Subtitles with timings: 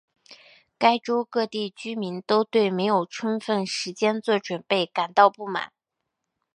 [0.79, 5.71] 该州各地居民都对没有充分时间做准备感到不满。